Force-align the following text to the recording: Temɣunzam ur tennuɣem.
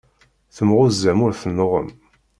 Temɣunzam 0.55 1.19
ur 1.25 1.31
tennuɣem. 1.41 1.89